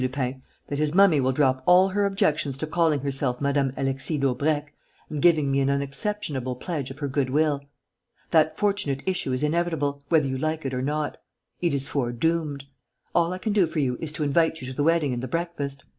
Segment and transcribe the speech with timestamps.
[0.01, 3.69] Lupin, that his mummy will drop all her objections to calling herself Mme.
[3.77, 4.73] Alexis Daubrecq
[5.11, 7.61] and giving me an unexceptionable pledge of her good will.
[8.31, 11.17] That fortunate issue is inevitable, whether you like it or not.
[11.61, 12.65] It is foredoomed.
[13.13, 15.27] All I can do for you is to invite you to the wedding and the
[15.27, 15.83] breakfast.